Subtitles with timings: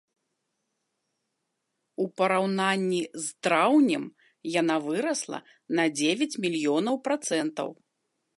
[2.03, 4.03] У параўнанні з траўнем
[4.59, 5.39] яна вырасла
[5.83, 7.69] на дзевяць мільёнаў працэнтаў.